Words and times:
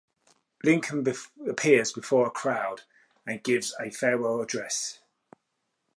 Lincoln 0.63 1.05
appears 1.47 1.93
before 1.93 2.25
a 2.25 2.31
crowd 2.31 2.81
and 3.27 3.43
gives 3.43 3.75
a 3.79 3.91
farewell 3.91 4.41
address. 4.41 4.99